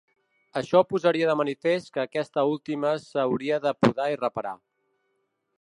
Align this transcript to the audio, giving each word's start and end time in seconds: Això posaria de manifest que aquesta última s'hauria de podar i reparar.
Això 0.61 0.79
posaria 0.93 1.27
de 1.31 1.35
manifest 1.41 1.93
que 1.97 2.01
aquesta 2.05 2.47
última 2.55 2.97
s'hauria 3.07 3.63
de 3.67 3.77
podar 3.85 4.13
i 4.15 4.21
reparar. 4.27 4.59